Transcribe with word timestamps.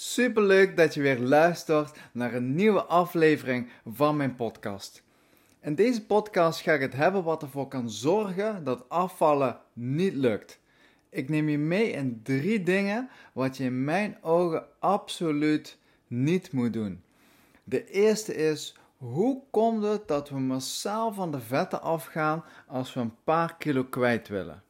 Super 0.00 0.42
leuk 0.42 0.76
dat 0.76 0.94
je 0.94 1.00
weer 1.00 1.18
luistert 1.18 1.98
naar 2.12 2.34
een 2.34 2.54
nieuwe 2.54 2.82
aflevering 2.82 3.68
van 3.86 4.16
mijn 4.16 4.34
podcast. 4.34 5.02
In 5.60 5.74
deze 5.74 6.06
podcast 6.06 6.60
ga 6.60 6.72
ik 6.72 6.80
het 6.80 6.92
hebben 6.92 7.24
wat 7.24 7.42
ervoor 7.42 7.68
kan 7.68 7.90
zorgen 7.90 8.64
dat 8.64 8.88
afvallen 8.88 9.60
niet 9.72 10.14
lukt. 10.14 10.60
Ik 11.10 11.28
neem 11.28 11.48
je 11.48 11.58
mee 11.58 11.90
in 11.90 12.20
drie 12.22 12.62
dingen 12.62 13.08
wat 13.32 13.56
je 13.56 13.64
in 13.64 13.84
mijn 13.84 14.18
ogen 14.22 14.64
absoluut 14.78 15.78
niet 16.06 16.52
moet 16.52 16.72
doen. 16.72 17.02
De 17.64 17.90
eerste 17.90 18.34
is: 18.34 18.76
hoe 18.96 19.42
komt 19.50 19.82
het 19.84 20.08
dat 20.08 20.28
we 20.28 20.38
massaal 20.38 21.12
van 21.12 21.30
de 21.30 21.40
vetten 21.40 21.82
afgaan 21.82 22.44
als 22.66 22.94
we 22.94 23.00
een 23.00 23.16
paar 23.24 23.56
kilo 23.56 23.84
kwijt 23.84 24.28
willen? 24.28 24.62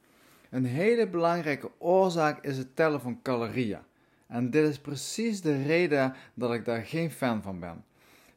Een 0.50 0.66
hele 0.66 1.08
belangrijke 1.08 1.70
oorzaak 1.78 2.44
is 2.44 2.58
het 2.58 2.76
tellen 2.76 3.00
van 3.00 3.22
calorieën. 3.22 3.87
En 4.28 4.50
dit 4.50 4.68
is 4.68 4.78
precies 4.78 5.40
de 5.40 5.62
reden 5.62 6.14
dat 6.34 6.52
ik 6.52 6.64
daar 6.64 6.82
geen 6.82 7.10
fan 7.10 7.42
van 7.42 7.60
ben. 7.60 7.84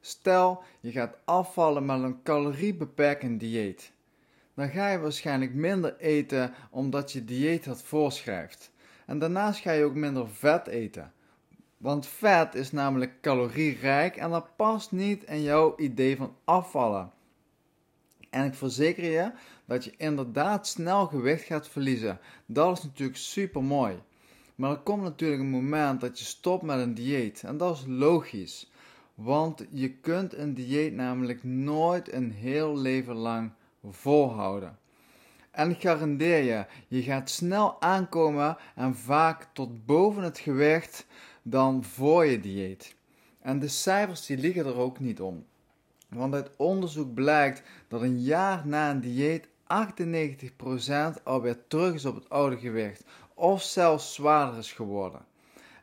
Stel, 0.02 0.64
je 0.80 0.92
gaat 0.92 1.18
afvallen 1.26 1.86
met 1.86 2.02
een 2.02 2.24
caloriebeperkend 2.24 3.40
dieet. 3.40 3.92
Dan 4.54 4.70
ga 4.70 4.90
je 4.90 5.00
waarschijnlijk 5.00 5.54
minder 5.54 5.98
eten 5.98 6.54
omdat 6.70 7.12
je 7.12 7.26
dieet 7.26 7.66
het 7.66 7.82
voorschrijft. 7.82 8.72
En 9.06 9.20
daarnaast 9.20 9.62
ga 9.62 9.72
je 9.72 9.84
ook 9.84 9.96
minder 9.96 10.30
vet 10.30 10.68
eten. 10.68 11.12
Want 11.78 12.08
vet 12.08 12.56
is 12.56 12.72
namelijk 12.72 13.22
calorierijk 13.22 14.16
en 14.16 14.30
dat 14.30 14.56
past 14.56 14.92
niet 14.92 15.24
in 15.24 15.42
jouw 15.42 15.74
idee 15.78 16.18
van 16.18 16.36
afvallen. 16.44 17.12
En 18.30 18.46
ik 18.46 18.54
verzeker 18.54 19.04
je 19.04 19.32
dat 19.66 19.84
je 19.84 19.94
inderdaad 19.98 20.68
snel 20.68 21.08
gewicht 21.08 21.44
gaat 21.44 21.68
verliezen. 21.68 22.20
Dat 22.46 22.78
is 22.78 22.84
natuurlijk 22.84 23.18
super 23.18 23.64
mooi. 23.64 24.00
Maar 24.62 24.72
er 24.72 24.78
komt 24.78 25.02
natuurlijk 25.02 25.42
een 25.42 25.50
moment 25.50 26.02
dat 26.02 26.20
je 26.20 26.26
stopt 26.26 26.64
met 26.64 26.80
een 26.80 26.94
dieet. 26.94 27.44
En 27.44 27.58
dat 27.58 27.78
is 27.78 27.84
logisch. 27.88 28.72
Want 29.14 29.66
je 29.72 29.90
kunt 29.90 30.34
een 30.34 30.54
dieet 30.54 30.94
namelijk 30.94 31.44
nooit 31.44 32.14
een 32.14 32.32
heel 32.32 32.78
leven 32.78 33.16
lang 33.16 33.52
volhouden. 33.90 34.78
En 35.52 35.76
garandeer 35.76 36.44
je, 36.44 36.66
je 36.88 37.02
gaat 37.02 37.30
snel 37.30 37.82
aankomen 37.82 38.58
en 38.76 38.96
vaak 38.96 39.48
tot 39.54 39.86
boven 39.86 40.24
het 40.24 40.40
gewicht 40.40 41.06
dan 41.42 41.84
voor 41.84 42.26
je 42.26 42.40
dieet. 42.40 42.96
En 43.40 43.60
de 43.60 43.68
cijfers 43.68 44.26
die 44.26 44.38
liggen 44.38 44.66
er 44.66 44.78
ook 44.78 45.00
niet 45.00 45.22
om. 45.22 45.46
Want 46.08 46.34
uit 46.34 46.56
onderzoek 46.58 47.14
blijkt 47.14 47.64
dat 47.88 48.02
een 48.02 48.22
jaar 48.22 48.68
na 48.68 48.92
een 48.92 49.02
dieet 49.02 49.48
98% 49.72 51.24
alweer 51.24 51.68
terug 51.68 51.94
is 51.94 52.06
op 52.06 52.16
het 52.16 52.30
oude 52.30 52.58
gewicht 52.58 53.04
of 53.34 53.62
zelfs 53.62 54.14
zwaarder 54.14 54.58
is 54.58 54.72
geworden. 54.72 55.26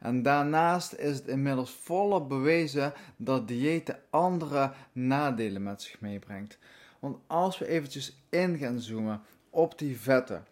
En 0.00 0.22
daarnaast 0.22 0.92
is 0.92 1.16
het 1.16 1.26
inmiddels 1.26 1.70
volop 1.70 2.28
bewezen 2.28 2.92
dat 3.16 3.48
diëten 3.48 3.98
andere 4.10 4.72
nadelen 4.92 5.62
met 5.62 5.82
zich 5.82 6.00
meebrengt. 6.00 6.58
Want 6.98 7.16
als 7.26 7.58
we 7.58 7.66
eventjes 7.66 8.22
in 8.28 8.58
gaan 8.58 8.80
zoomen 8.80 9.22
op 9.50 9.78
die 9.78 9.98
vetten. 10.00 10.44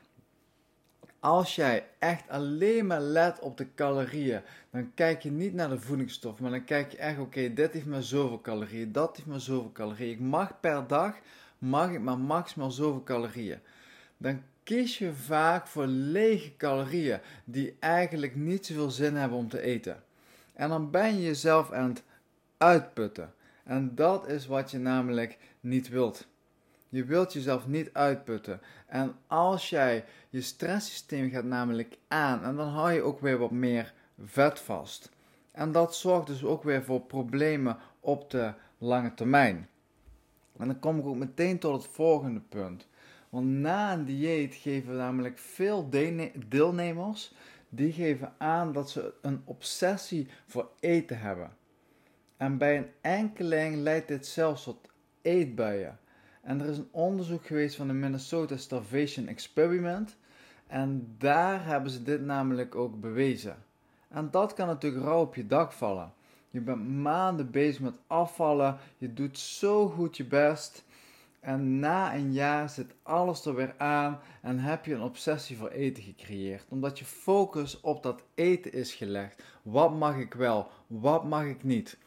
Als 1.20 1.55
jij 1.55 1.87
echt 1.98 2.29
alleen 2.29 2.87
maar 2.87 3.01
let 3.01 3.41
op 3.41 3.57
de 3.57 3.75
calorieën, 3.75 4.41
dan 4.70 4.95
kijk 4.95 5.23
je 5.23 5.31
niet 5.31 5.55
naar 5.55 5.69
de 5.69 5.81
voedingsstoffen, 5.81 6.42
maar 6.42 6.53
dan 6.53 6.64
kijk 6.64 6.91
je 6.91 6.97
echt, 6.97 7.19
oké, 7.19 7.53
dit 7.53 7.73
heeft 7.73 7.87
maar 7.87 8.03
zoveel 8.03 8.41
calorieën, 8.41 8.92
dat 8.92 9.17
heeft 9.17 9.29
maar 9.29 9.41
zoveel 9.41 9.73
calorieën. 9.73 10.11
Ik 10.11 10.20
mag 10.20 10.61
per 10.61 10.87
dag, 10.87 11.14
mag 11.59 11.91
ik 11.91 12.01
maar 12.01 12.19
maximaal 12.19 12.71
zoveel 12.71 13.03
calorieën. 13.03 13.59
Dan 14.17 14.43
kies 14.62 14.99
je 14.99 15.12
vaak 15.12 15.67
voor 15.67 15.87
lege 15.87 16.57
calorieën 16.57 17.21
die 17.45 17.77
eigenlijk 17.81 18.37
niet 18.37 18.67
zoveel 18.67 18.91
zin 18.91 19.15
hebben 19.15 19.39
om 19.39 19.48
te 19.48 19.61
eten. 19.61 20.03
En 20.55 20.69
dan 20.69 20.91
ben 20.91 21.15
je 21.15 21.23
jezelf 21.23 21.73
aan 21.73 21.89
het 21.89 22.03
uitputten. 22.57 23.35
En 23.65 23.95
dat 23.95 24.29
is 24.29 24.47
wat 24.47 24.71
je 24.71 24.79
namelijk 24.79 25.39
niet 25.61 25.89
wilt. 25.89 26.27
Je 26.89 27.05
wilt 27.05 27.33
jezelf 27.33 27.67
niet 27.67 27.91
uitputten. 27.93 28.61
En 28.86 29.17
als 29.27 29.70
jij 29.70 30.05
je 30.29 30.41
stresssysteem 30.41 31.30
gaat 31.30 31.45
namelijk 31.45 31.98
aan, 32.09 32.45
en 32.45 32.57
dan 32.57 32.69
hou 32.69 32.92
je 32.92 33.03
ook 33.03 33.20
weer 33.20 33.39
wat 33.39 33.51
meer 33.51 33.92
vet 34.25 34.61
vast. 34.61 35.11
En 35.53 35.73
dat 35.73 35.97
zorgt 35.97 36.27
dus 36.27 36.45
ook 36.45 36.63
weer 36.63 36.85
voor 36.85 37.01
problemen 37.01 37.77
op 38.01 38.30
de 38.30 38.53
lange 38.79 39.14
termijn. 39.14 39.69
En 40.58 40.67
dan 40.67 40.78
kom 40.78 40.98
ik 40.98 41.06
ook 41.06 41.17
meteen 41.17 41.58
tot 41.58 41.83
het 41.83 41.92
volgende 41.92 42.40
punt. 42.40 42.89
Want 43.28 43.46
na 43.46 43.92
een 43.92 44.05
dieet 44.05 44.55
geven 44.55 44.96
namelijk 44.96 45.39
veel 45.39 45.89
deelnemers, 46.48 47.34
die 47.68 47.92
geven 47.92 48.34
aan 48.39 48.72
dat 48.72 48.90
ze 48.90 49.14
een 49.22 49.42
obsessie 49.44 50.28
voor 50.46 50.70
eten 50.80 51.18
hebben. 51.18 51.50
En 52.36 52.58
bij 52.58 52.77
een 52.77 52.89
enkeling 53.00 53.77
leidt 53.77 54.08
dit 54.08 54.27
zelfs 54.27 54.64
tot 54.64 54.89
eetbuien. 55.22 55.98
En 56.42 56.61
er 56.61 56.68
is 56.68 56.78
een 56.78 56.88
onderzoek 56.90 57.46
geweest 57.46 57.77
van 57.77 57.86
de 57.86 57.92
Minnesota 57.92 58.56
Starvation 58.56 59.28
Experiment. 59.28 60.17
En 60.67 61.14
daar 61.18 61.67
hebben 61.67 61.90
ze 61.90 62.02
dit 62.02 62.24
namelijk 62.24 62.74
ook 62.74 63.00
bewezen. 63.00 63.56
En 64.08 64.30
dat 64.30 64.55
kan 64.55 64.67
natuurlijk 64.67 65.05
rauw 65.05 65.20
op 65.20 65.34
je 65.34 65.46
dak 65.46 65.73
vallen. 65.73 66.12
Je 66.51 66.61
bent 66.61 66.89
maanden 66.89 67.51
bezig 67.51 67.80
met 67.80 67.98
afvallen. 68.07 68.79
Je 68.98 69.12
doet 69.12 69.39
zo 69.39 69.89
goed 69.89 70.17
je 70.17 70.24
best. 70.24 70.84
En 71.40 71.79
na 71.79 72.14
een 72.14 72.33
jaar 72.33 72.70
zit 72.70 72.95
alles 73.02 73.45
er 73.45 73.55
weer 73.55 73.74
aan 73.79 74.18
en 74.42 74.58
heb 74.58 74.85
je 74.85 74.95
een 74.95 75.02
obsessie 75.02 75.56
voor 75.56 75.68
eten 75.68 76.02
gecreëerd. 76.02 76.64
Omdat 76.68 76.98
je 76.98 77.05
focus 77.05 77.80
op 77.80 78.02
dat 78.02 78.23
eten 78.35 78.73
is 78.73 78.95
gelegd. 78.95 79.42
Wat 79.62 79.95
mag 79.95 80.17
ik 80.17 80.35
wel, 80.35 80.70
wat 80.86 81.24
mag 81.24 81.45
ik 81.45 81.62
niet? 81.62 81.98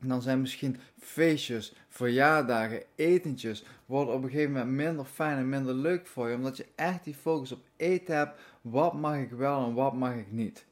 En 0.00 0.08
dan 0.08 0.22
zijn 0.22 0.40
misschien 0.40 0.76
feestjes, 0.98 1.74
verjaardagen, 1.88 2.82
etentjes 2.94 3.64
worden 3.86 4.14
op 4.14 4.22
een 4.22 4.30
gegeven 4.30 4.52
moment 4.52 4.70
minder 4.70 5.04
fijn 5.04 5.38
en 5.38 5.48
minder 5.48 5.74
leuk 5.74 6.06
voor 6.06 6.28
je. 6.28 6.36
Omdat 6.36 6.56
je 6.56 6.66
echt 6.74 7.04
die 7.04 7.14
focus 7.14 7.52
op 7.52 7.64
eten 7.76 8.16
hebt. 8.16 8.40
Wat 8.60 8.94
mag 8.94 9.16
ik 9.16 9.30
wel 9.30 9.66
en 9.66 9.74
wat 9.74 9.94
mag 9.94 10.14
ik 10.14 10.32
niet? 10.32 10.66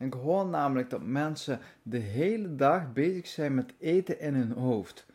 Ik 0.00 0.12
hoor 0.12 0.46
namelijk 0.46 0.90
dat 0.90 1.02
mensen 1.02 1.60
de 1.82 1.98
hele 1.98 2.56
dag 2.56 2.92
bezig 2.92 3.26
zijn 3.26 3.54
met 3.54 3.74
eten 3.78 4.20
in 4.20 4.34
hun 4.34 4.52
hoofd 4.52 5.06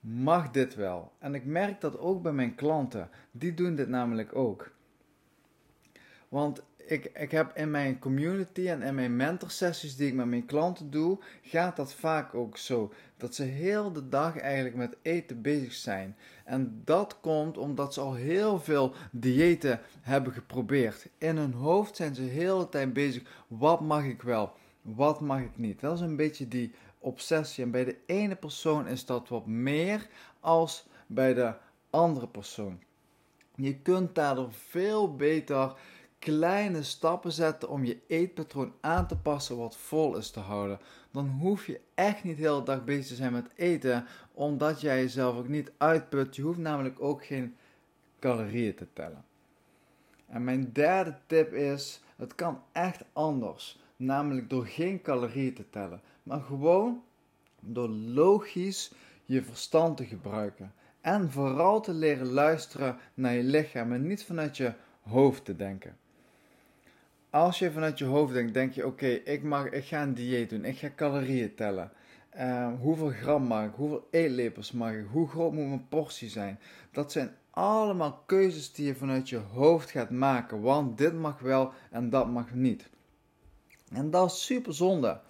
mag 0.00 0.50
dit 0.50 0.74
wel. 0.74 1.12
En 1.18 1.34
ik 1.34 1.44
merk 1.44 1.80
dat 1.80 1.98
ook 1.98 2.22
bij 2.22 2.32
mijn 2.32 2.54
klanten. 2.54 3.08
Die 3.30 3.54
doen 3.54 3.74
dit 3.74 3.88
namelijk 3.88 4.36
ook. 4.36 4.70
Want 6.28 6.62
ik, 6.88 7.10
ik 7.14 7.30
heb 7.30 7.56
in 7.56 7.70
mijn 7.70 7.98
community 7.98 8.68
en 8.68 8.82
in 8.82 8.94
mijn 8.94 9.16
mentorsessies 9.16 9.96
die 9.96 10.08
ik 10.08 10.14
met 10.14 10.26
mijn 10.26 10.46
klanten 10.46 10.90
doe, 10.90 11.18
gaat 11.42 11.76
dat 11.76 11.94
vaak 11.94 12.34
ook 12.34 12.56
zo. 12.56 12.92
Dat 13.16 13.34
ze 13.34 13.42
heel 13.42 13.92
de 13.92 14.08
dag 14.08 14.38
eigenlijk 14.38 14.76
met 14.76 14.96
eten 15.02 15.42
bezig 15.42 15.72
zijn. 15.72 16.16
En 16.44 16.82
dat 16.84 17.20
komt 17.20 17.58
omdat 17.58 17.94
ze 17.94 18.00
al 18.00 18.14
heel 18.14 18.60
veel 18.60 18.92
diëten 19.10 19.80
hebben 20.00 20.32
geprobeerd. 20.32 21.08
In 21.18 21.36
hun 21.36 21.52
hoofd 21.52 21.96
zijn 21.96 22.14
ze 22.14 22.22
heel 22.22 22.58
de 22.58 22.68
tijd 22.68 22.92
bezig. 22.92 23.22
Wat 23.46 23.80
mag 23.80 24.04
ik 24.04 24.22
wel? 24.22 24.52
Wat 24.82 25.20
mag 25.20 25.40
ik 25.40 25.56
niet? 25.58 25.80
Dat 25.80 25.94
is 25.94 26.00
een 26.00 26.16
beetje 26.16 26.48
die 26.48 26.72
obsessie. 26.98 27.64
En 27.64 27.70
bij 27.70 27.84
de 27.84 27.96
ene 28.06 28.36
persoon 28.36 28.86
is 28.86 29.04
dat 29.04 29.28
wat 29.28 29.46
meer 29.46 30.06
als 30.40 30.86
bij 31.06 31.34
de 31.34 31.54
andere 31.90 32.28
persoon. 32.28 32.80
Je 33.54 33.78
kunt 33.78 34.14
daardoor 34.14 34.52
veel 34.52 35.16
beter 35.16 35.74
kleine 36.18 36.82
stappen 36.82 37.32
zetten 37.32 37.68
om 37.68 37.84
je 37.84 37.98
eetpatroon 38.06 38.72
aan 38.80 39.06
te 39.06 39.16
passen 39.16 39.56
wat 39.56 39.76
vol 39.76 40.16
is 40.16 40.30
te 40.30 40.40
houden. 40.40 40.78
Dan 41.10 41.28
hoef 41.28 41.66
je 41.66 41.80
echt 41.94 42.24
niet 42.24 42.36
de 42.36 42.62
dag 42.64 42.84
bezig 42.84 43.06
te 43.06 43.14
zijn 43.14 43.32
met 43.32 43.52
eten, 43.54 44.06
omdat 44.32 44.80
jij 44.80 45.00
jezelf 45.00 45.36
ook 45.36 45.48
niet 45.48 45.72
uitput. 45.76 46.36
Je 46.36 46.42
hoeft 46.42 46.58
namelijk 46.58 47.00
ook 47.00 47.24
geen 47.24 47.56
calorieën 48.18 48.74
te 48.74 48.86
tellen. 48.92 49.24
En 50.26 50.44
mijn 50.44 50.72
derde 50.72 51.14
tip 51.26 51.52
is: 51.52 52.00
het 52.16 52.34
kan 52.34 52.62
echt 52.72 53.04
anders. 53.12 53.78
Namelijk 53.96 54.50
door 54.50 54.66
geen 54.66 55.02
calorieën 55.02 55.54
te 55.54 55.70
tellen, 55.70 56.00
maar 56.22 56.40
gewoon 56.40 57.02
door 57.60 57.88
logisch 57.88 58.92
je 59.24 59.42
verstand 59.42 59.96
te 59.96 60.04
gebruiken. 60.04 60.72
En 61.00 61.30
vooral 61.30 61.80
te 61.80 61.92
leren 61.92 62.26
luisteren 62.26 62.96
naar 63.14 63.34
je 63.34 63.42
lichaam 63.42 63.92
en 63.92 64.06
niet 64.06 64.24
vanuit 64.24 64.56
je 64.56 64.72
hoofd 65.02 65.44
te 65.44 65.56
denken. 65.56 65.96
Als 67.38 67.58
je 67.58 67.70
vanuit 67.70 67.98
je 67.98 68.04
hoofd 68.04 68.32
denkt, 68.32 68.54
denk 68.54 68.72
je: 68.72 68.86
oké, 68.86 69.06
ik 69.06 69.42
ga 69.72 70.02
een 70.02 70.14
dieet 70.14 70.50
doen, 70.50 70.64
ik 70.64 70.78
ga 70.78 70.90
calorieën 70.96 71.54
tellen. 71.54 71.90
Uh, 72.36 72.68
hoeveel 72.80 73.08
gram 73.10 73.42
mag 73.42 73.64
ik? 73.64 73.70
Hoeveel 73.74 74.08
eetlepels 74.10 74.72
mag 74.72 74.92
ik? 74.92 75.06
Hoe 75.10 75.28
groot 75.28 75.52
moet 75.52 75.68
mijn 75.68 75.88
portie 75.88 76.28
zijn? 76.28 76.58
Dat 76.92 77.12
zijn 77.12 77.30
allemaal 77.50 78.22
keuzes 78.26 78.72
die 78.72 78.86
je 78.86 78.94
vanuit 78.94 79.28
je 79.28 79.36
hoofd 79.36 79.90
gaat 79.90 80.10
maken. 80.10 80.60
Want 80.60 80.98
dit 80.98 81.14
mag 81.14 81.38
wel 81.38 81.72
en 81.90 82.10
dat 82.10 82.28
mag 82.28 82.54
niet. 82.54 82.88
En 83.92 84.10
dat 84.10 84.30
is 84.30 84.44
super 84.44 84.74
zonde. 84.74 85.20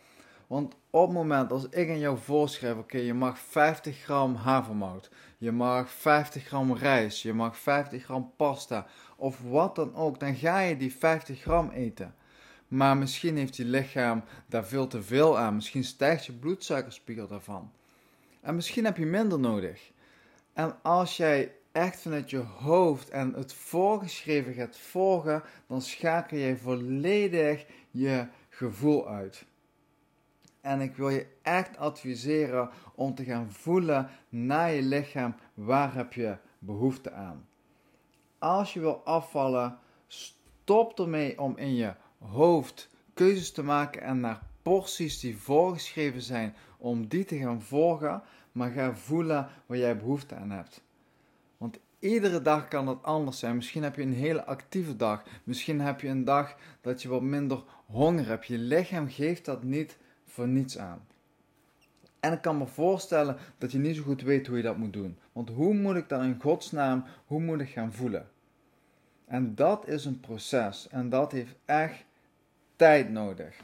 Want 0.48 0.74
op 0.90 1.06
het 1.06 1.16
moment 1.16 1.52
als 1.52 1.68
ik 1.68 1.88
aan 1.88 1.98
jou 1.98 2.18
voorschrijf, 2.18 2.76
oké, 2.76 2.98
je 2.98 3.14
mag 3.14 3.38
50 3.38 3.98
gram 3.98 4.34
havermout, 4.34 5.10
je 5.38 5.52
mag 5.52 5.90
50 5.90 6.46
gram 6.46 6.72
rijst, 6.72 7.22
je 7.22 7.32
mag 7.32 7.56
50 7.56 8.04
gram 8.04 8.32
pasta 8.36 8.86
of 9.16 9.40
wat 9.42 9.74
dan 9.74 9.94
ook, 9.94 10.20
dan 10.20 10.34
ga 10.34 10.60
je 10.60 10.76
die 10.76 10.94
50 10.94 11.40
gram 11.40 11.70
eten. 11.70 12.14
Maar 12.68 12.96
misschien 12.96 13.36
heeft 13.36 13.56
je 13.56 13.64
lichaam 13.64 14.24
daar 14.46 14.64
veel 14.66 14.86
te 14.86 15.02
veel 15.02 15.38
aan. 15.38 15.54
Misschien 15.54 15.84
stijgt 15.84 16.26
je 16.26 16.32
bloedsuikerspiegel 16.32 17.28
daarvan. 17.28 17.72
En 18.40 18.54
misschien 18.54 18.84
heb 18.84 18.96
je 18.96 19.06
minder 19.06 19.38
nodig. 19.38 19.92
En 20.52 20.82
als 20.82 21.16
jij 21.16 21.52
echt 21.72 22.00
vanuit 22.00 22.30
je 22.30 22.38
hoofd 22.38 23.08
en 23.08 23.32
het 23.34 23.52
voorgeschreven 23.52 24.52
gaat 24.54 24.78
volgen, 24.78 25.42
dan 25.66 25.82
schakel 25.82 26.38
jij 26.38 26.56
volledig 26.56 27.66
je 27.90 28.26
gevoel 28.48 29.08
uit. 29.08 29.46
En 30.68 30.80
ik 30.80 30.96
wil 30.96 31.08
je 31.08 31.26
echt 31.42 31.76
adviseren 31.76 32.70
om 32.94 33.14
te 33.14 33.24
gaan 33.24 33.52
voelen 33.52 34.08
naar 34.28 34.72
je 34.72 34.82
lichaam 34.82 35.34
waar 35.54 35.94
heb 35.94 36.12
je 36.12 36.36
behoefte 36.58 37.12
aan. 37.12 37.48
Als 38.38 38.72
je 38.72 38.80
wil 38.80 39.04
afvallen, 39.04 39.78
stop 40.06 40.98
ermee 40.98 41.40
om 41.40 41.56
in 41.56 41.74
je 41.74 41.94
hoofd 42.18 42.90
keuzes 43.14 43.52
te 43.52 43.62
maken 43.62 44.02
en 44.02 44.20
naar 44.20 44.42
porties 44.62 45.20
die 45.20 45.38
voorgeschreven 45.38 46.22
zijn, 46.22 46.54
om 46.78 47.06
die 47.06 47.24
te 47.24 47.38
gaan 47.38 47.62
volgen, 47.62 48.22
maar 48.52 48.70
ga 48.70 48.94
voelen 48.94 49.48
waar 49.66 49.78
jij 49.78 49.96
behoefte 49.96 50.34
aan 50.34 50.50
hebt. 50.50 50.82
Want 51.56 51.78
iedere 51.98 52.42
dag 52.42 52.68
kan 52.68 52.88
het 52.88 53.02
anders 53.02 53.38
zijn. 53.38 53.56
Misschien 53.56 53.82
heb 53.82 53.96
je 53.96 54.02
een 54.02 54.12
hele 54.12 54.44
actieve 54.44 54.96
dag. 54.96 55.22
Misschien 55.44 55.80
heb 55.80 56.00
je 56.00 56.08
een 56.08 56.24
dag 56.24 56.56
dat 56.80 57.02
je 57.02 57.08
wat 57.08 57.22
minder 57.22 57.62
honger 57.86 58.26
hebt. 58.26 58.46
Je 58.46 58.58
lichaam 58.58 59.08
geeft 59.08 59.44
dat 59.44 59.62
niet 59.62 59.98
voor 60.38 60.48
niets 60.48 60.78
aan. 60.78 61.06
En 62.20 62.32
ik 62.32 62.40
kan 62.40 62.58
me 62.58 62.66
voorstellen 62.66 63.36
dat 63.58 63.72
je 63.72 63.78
niet 63.78 63.96
zo 63.96 64.02
goed 64.02 64.22
weet 64.22 64.46
hoe 64.46 64.56
je 64.56 64.62
dat 64.62 64.76
moet 64.76 64.92
doen. 64.92 65.18
Want 65.32 65.48
hoe 65.48 65.74
moet 65.74 65.96
ik 65.96 66.08
dan 66.08 66.22
in 66.22 66.40
godsnaam, 66.40 67.04
hoe 67.26 67.40
moet 67.40 67.60
ik 67.60 67.68
gaan 67.68 67.92
voelen? 67.92 68.28
En 69.26 69.54
dat 69.54 69.88
is 69.88 70.04
een 70.04 70.20
proces 70.20 70.88
en 70.88 71.08
dat 71.08 71.32
heeft 71.32 71.54
echt 71.64 72.04
tijd 72.76 73.10
nodig. 73.10 73.56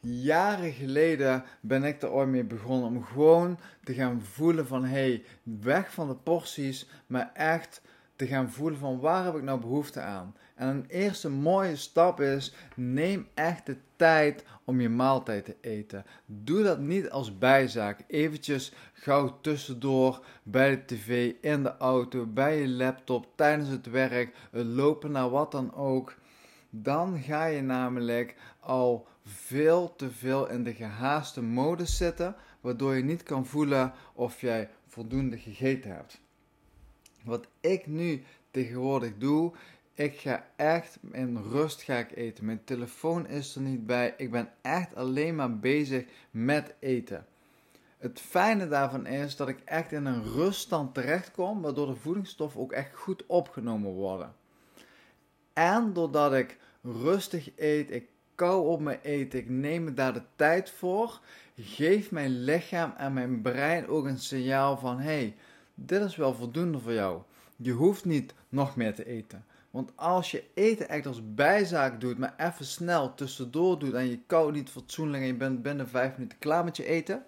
Jaren 0.00 0.72
geleden 0.72 1.44
ben 1.60 1.84
ik 1.84 2.02
er 2.02 2.10
ooit 2.10 2.28
mee 2.28 2.44
begonnen 2.44 2.88
om 2.88 3.04
gewoon 3.04 3.58
te 3.84 3.94
gaan 3.94 4.22
voelen 4.22 4.66
van 4.66 4.84
hey, 4.84 5.22
weg 5.42 5.92
van 5.92 6.08
de 6.08 6.16
porties, 6.16 6.88
maar 7.06 7.30
echt 7.32 7.82
te 8.16 8.26
gaan 8.26 8.50
voelen 8.50 8.78
van 8.78 9.00
waar 9.00 9.24
heb 9.24 9.34
ik 9.34 9.42
nou 9.42 9.60
behoefte 9.60 10.00
aan. 10.00 10.34
En 10.54 10.68
een 10.68 10.84
eerste 10.88 11.28
mooie 11.30 11.76
stap 11.76 12.20
is, 12.20 12.54
neem 12.74 13.28
echt 13.34 13.66
de 13.66 13.76
tijd 13.96 14.44
om 14.64 14.80
je 14.80 14.88
maaltijd 14.88 15.44
te 15.44 15.56
eten. 15.60 16.04
Doe 16.26 16.62
dat 16.62 16.78
niet 16.78 17.10
als 17.10 17.38
bijzaak, 17.38 18.04
eventjes 18.06 18.72
gauw 18.92 19.38
tussendoor 19.40 20.24
bij 20.42 20.70
de 20.70 20.84
tv, 20.84 21.32
in 21.40 21.62
de 21.62 21.76
auto, 21.76 22.26
bij 22.26 22.60
je 22.60 22.68
laptop, 22.68 23.26
tijdens 23.34 23.68
het 23.68 23.90
werk, 23.90 24.34
lopen 24.50 25.10
naar 25.10 25.30
wat 25.30 25.52
dan 25.52 25.74
ook. 25.74 26.14
Dan 26.70 27.18
ga 27.18 27.44
je 27.44 27.62
namelijk 27.62 28.36
al 28.60 29.06
veel 29.24 29.96
te 29.96 30.10
veel 30.10 30.48
in 30.48 30.64
de 30.64 30.74
gehaaste 30.74 31.42
modus 31.42 31.96
zitten, 31.96 32.36
waardoor 32.60 32.94
je 32.94 33.04
niet 33.04 33.22
kan 33.22 33.46
voelen 33.46 33.92
of 34.12 34.40
jij 34.40 34.70
voldoende 34.86 35.38
gegeten 35.38 35.90
hebt. 35.90 36.22
Wat 37.24 37.46
ik 37.60 37.86
nu 37.86 38.22
tegenwoordig 38.50 39.12
doe, 39.18 39.52
ik 39.94 40.18
ga 40.18 40.46
echt 40.56 40.98
in 41.12 41.36
rust 41.36 41.82
ga 41.82 41.96
ik 41.96 42.16
eten. 42.16 42.44
Mijn 42.44 42.64
telefoon 42.64 43.26
is 43.26 43.54
er 43.54 43.60
niet 43.60 43.86
bij. 43.86 44.14
Ik 44.16 44.30
ben 44.30 44.52
echt 44.62 44.94
alleen 44.94 45.34
maar 45.34 45.58
bezig 45.58 46.04
met 46.30 46.74
eten. 46.78 47.26
Het 47.98 48.20
fijne 48.20 48.68
daarvan 48.68 49.06
is 49.06 49.36
dat 49.36 49.48
ik 49.48 49.58
echt 49.64 49.92
in 49.92 50.04
een 50.04 50.22
ruststand 50.22 50.94
terechtkom, 50.94 51.62
waardoor 51.62 51.86
de 51.86 51.96
voedingsstoffen 51.96 52.60
ook 52.60 52.72
echt 52.72 52.94
goed 52.96 53.26
opgenomen 53.26 53.90
worden. 53.90 54.34
En 55.52 55.92
doordat 55.92 56.34
ik 56.34 56.58
rustig 56.82 57.50
eet, 57.56 57.90
ik 57.90 58.08
kou 58.34 58.66
op 58.66 58.80
mijn 58.80 58.98
eten, 59.02 59.38
ik 59.38 59.48
neem 59.48 59.84
me 59.84 59.94
daar 59.94 60.12
de 60.12 60.22
tijd 60.36 60.70
voor, 60.70 61.20
geeft 61.56 62.10
mijn 62.10 62.44
lichaam 62.44 62.92
en 62.96 63.12
mijn 63.12 63.42
brein 63.42 63.88
ook 63.88 64.04
een 64.04 64.18
signaal 64.18 64.76
van: 64.76 64.98
hey, 64.98 65.34
dit 65.74 66.02
is 66.02 66.16
wel 66.16 66.34
voldoende 66.34 66.78
voor 66.78 66.92
jou. 66.92 67.22
Je 67.56 67.72
hoeft 67.72 68.04
niet 68.04 68.34
nog 68.48 68.76
meer 68.76 68.94
te 68.94 69.06
eten. 69.06 69.44
Want 69.70 69.92
als 69.94 70.30
je 70.30 70.44
eten 70.54 70.88
echt 70.88 71.06
als 71.06 71.34
bijzaak 71.34 72.00
doet, 72.00 72.18
maar 72.18 72.34
even 72.36 72.64
snel 72.64 73.14
tussendoor 73.14 73.78
doet 73.78 73.92
en 73.94 74.10
je 74.10 74.18
koudt 74.26 74.56
niet 74.56 74.70
fatsoenlijk 74.70 75.22
en 75.22 75.28
je 75.28 75.34
bent 75.34 75.62
binnen 75.62 75.88
vijf 75.88 76.16
minuten 76.16 76.38
klaar 76.38 76.64
met 76.64 76.76
je 76.76 76.84
eten, 76.84 77.24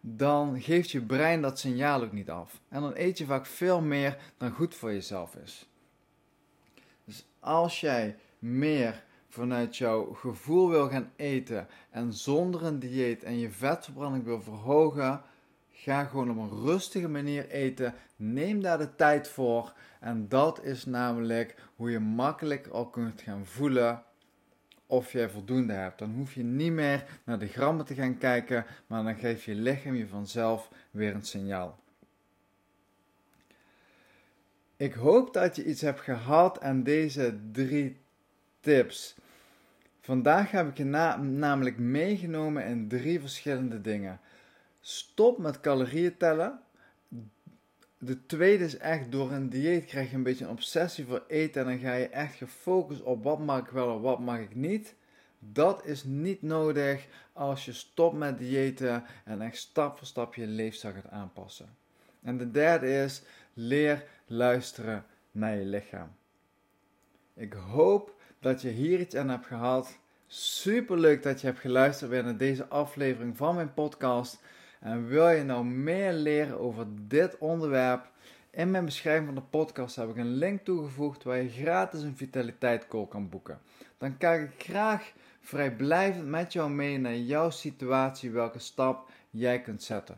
dan 0.00 0.60
geeft 0.60 0.90
je 0.90 1.00
brein 1.00 1.42
dat 1.42 1.58
signaal 1.58 2.02
ook 2.02 2.12
niet 2.12 2.30
af. 2.30 2.60
En 2.68 2.80
dan 2.80 2.92
eet 2.94 3.18
je 3.18 3.24
vaak 3.24 3.46
veel 3.46 3.80
meer 3.80 4.18
dan 4.36 4.50
goed 4.50 4.74
voor 4.74 4.92
jezelf 4.92 5.34
is. 5.34 5.68
Dus 7.04 7.26
als 7.40 7.80
jij 7.80 8.16
meer 8.38 9.04
vanuit 9.28 9.76
jouw 9.76 10.12
gevoel 10.12 10.68
wil 10.68 10.88
gaan 10.88 11.10
eten 11.16 11.66
en 11.90 12.12
zonder 12.12 12.64
een 12.64 12.78
dieet 12.78 13.22
en 13.22 13.38
je 13.38 13.50
vetverbranding 13.50 14.24
wil 14.24 14.42
verhogen, 14.42 15.22
ga 15.82 16.04
gewoon 16.04 16.30
op 16.30 16.36
een 16.36 16.64
rustige 16.64 17.08
manier 17.08 17.48
eten. 17.48 17.94
Neem 18.16 18.62
daar 18.62 18.78
de 18.78 18.94
tijd 18.94 19.28
voor. 19.28 19.72
En 20.00 20.28
dat 20.28 20.64
is 20.64 20.84
namelijk 20.84 21.54
hoe 21.76 21.90
je 21.90 21.98
makkelijk 21.98 22.66
al 22.66 22.86
kunt 22.86 23.20
gaan 23.20 23.46
voelen 23.46 24.02
of 24.86 25.12
jij 25.12 25.28
voldoende 25.28 25.72
hebt. 25.72 25.98
Dan 25.98 26.14
hoef 26.14 26.34
je 26.34 26.42
niet 26.42 26.72
meer 26.72 27.20
naar 27.24 27.38
de 27.38 27.46
grammen 27.46 27.84
te 27.84 27.94
gaan 27.94 28.18
kijken, 28.18 28.66
maar 28.86 29.02
dan 29.02 29.16
geeft 29.16 29.42
je 29.42 29.54
lichaam 29.54 29.94
je 29.94 30.08
vanzelf 30.08 30.70
weer 30.90 31.14
een 31.14 31.24
signaal. 31.24 31.78
Ik 34.76 34.92
hoop 34.94 35.34
dat 35.34 35.56
je 35.56 35.64
iets 35.64 35.80
hebt 35.80 36.00
gehad 36.00 36.60
aan 36.60 36.82
deze 36.82 37.38
drie 37.52 37.96
tips. 38.60 39.16
Vandaag 40.00 40.50
heb 40.50 40.68
ik 40.68 40.76
je 40.76 40.84
namelijk 41.18 41.78
meegenomen 41.78 42.64
in 42.64 42.88
drie 42.88 43.20
verschillende 43.20 43.80
dingen. 43.80 44.20
Stop 44.80 45.38
met 45.38 45.60
calorieën 45.60 46.16
tellen. 46.16 46.60
De 47.98 48.26
tweede 48.26 48.64
is 48.64 48.76
echt 48.76 49.12
door 49.12 49.32
een 49.32 49.48
dieet 49.48 49.84
krijg 49.84 50.10
je 50.10 50.16
een 50.16 50.22
beetje 50.22 50.44
een 50.44 50.50
obsessie 50.50 51.04
voor 51.04 51.24
eten 51.28 51.60
en 51.60 51.68
dan 51.68 51.78
ga 51.78 51.94
je 51.94 52.08
echt 52.08 52.34
gefocust 52.34 53.02
op 53.02 53.24
wat 53.24 53.38
mag 53.38 53.58
ik 53.58 53.68
wel 53.68 53.96
en 53.96 54.00
wat 54.00 54.18
mag 54.18 54.38
ik 54.38 54.54
niet. 54.54 54.94
Dat 55.38 55.84
is 55.84 56.04
niet 56.04 56.42
nodig 56.42 57.06
als 57.32 57.64
je 57.64 57.72
stopt 57.72 58.16
met 58.16 58.38
diëten 58.38 59.04
en 59.24 59.40
echt 59.40 59.56
stap 59.56 59.98
voor 59.98 60.06
stap 60.06 60.34
je 60.34 60.46
leefstijl 60.46 60.94
gaat 60.94 61.10
aanpassen. 61.10 61.76
En 62.22 62.38
de 62.38 62.50
derde 62.50 63.02
is 63.02 63.22
leer 63.54 64.04
luisteren 64.26 65.04
naar 65.30 65.56
je 65.56 65.64
lichaam. 65.64 66.08
Ik 67.34 67.52
hoop 67.52 68.14
dat 68.38 68.62
je 68.62 68.68
hier 68.68 69.00
iets 69.00 69.14
aan 69.14 69.28
hebt 69.28 69.46
gehad. 69.46 69.98
Super 70.26 70.98
leuk 70.98 71.22
dat 71.22 71.40
je 71.40 71.46
hebt 71.46 71.58
geluisterd 71.58 72.10
weer 72.10 72.24
naar 72.24 72.36
deze 72.36 72.66
aflevering 72.66 73.36
van 73.36 73.54
mijn 73.54 73.74
podcast. 73.74 74.40
En 74.80 75.06
wil 75.06 75.28
je 75.28 75.42
nou 75.42 75.64
meer 75.64 76.12
leren 76.12 76.60
over 76.60 76.86
dit 77.06 77.38
onderwerp? 77.38 78.10
In 78.50 78.70
mijn 78.70 78.84
beschrijving 78.84 79.26
van 79.26 79.34
de 79.34 79.50
podcast 79.50 79.96
heb 79.96 80.08
ik 80.08 80.16
een 80.16 80.34
link 80.34 80.64
toegevoegd 80.64 81.22
waar 81.22 81.42
je 81.42 81.48
gratis 81.48 82.02
een 82.02 82.16
vitaliteit 82.16 82.88
call 82.88 83.06
kan 83.06 83.28
boeken. 83.28 83.60
Dan 83.98 84.16
kijk 84.16 84.50
ik 84.50 84.62
graag 84.62 85.12
vrijblijvend 85.40 86.26
met 86.26 86.52
jou 86.52 86.70
mee 86.70 86.98
naar 86.98 87.16
jouw 87.16 87.50
situatie, 87.50 88.30
welke 88.30 88.58
stap 88.58 89.10
jij 89.30 89.60
kunt 89.60 89.82
zetten. 89.82 90.16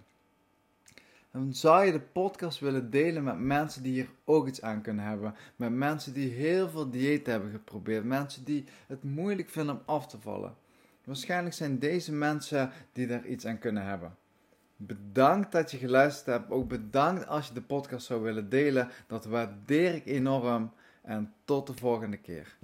Dan 1.31 1.55
zou 1.55 1.85
je 1.85 1.93
de 1.93 2.01
podcast 2.01 2.61
willen 2.61 2.91
delen 2.91 3.25
met 3.25 3.39
mensen 3.39 3.83
die 3.83 3.93
hier 3.93 4.09
ook 4.25 4.47
iets 4.47 4.63
aan 4.63 4.83
kunnen 4.83 5.05
hebben. 5.05 5.35
Met 5.57 5.73
mensen 5.73 6.13
die 6.13 6.31
heel 6.31 6.69
veel 6.69 6.91
dieet 6.91 7.27
hebben 7.27 7.51
geprobeerd. 7.51 8.05
Mensen 8.05 8.45
die 8.45 8.65
het 8.87 9.03
moeilijk 9.03 9.49
vinden 9.49 9.75
om 9.75 9.83
af 9.85 10.07
te 10.07 10.21
vallen. 10.21 10.55
Waarschijnlijk 11.05 11.55
zijn 11.55 11.79
deze 11.79 12.13
mensen 12.13 12.71
die 12.93 13.07
daar 13.07 13.27
iets 13.27 13.47
aan 13.47 13.59
kunnen 13.59 13.85
hebben. 13.85 14.17
Bedankt 14.87 15.53
dat 15.53 15.71
je 15.71 15.77
geluisterd 15.77 16.27
hebt. 16.27 16.51
Ook 16.51 16.69
bedankt 16.69 17.27
als 17.27 17.49
je 17.49 17.55
de 17.55 17.63
podcast 17.63 18.07
zou 18.07 18.23
willen 18.23 18.49
delen. 18.49 18.89
Dat 19.07 19.25
waardeer 19.25 19.95
ik 19.95 20.07
enorm. 20.07 20.73
En 21.03 21.33
tot 21.45 21.67
de 21.67 21.75
volgende 21.75 22.17
keer. 22.17 22.57